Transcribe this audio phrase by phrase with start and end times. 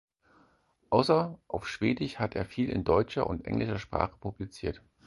[0.89, 4.81] Außer auf Schwedisch hat er viel in deutscher und in englischer Sprache publiziert.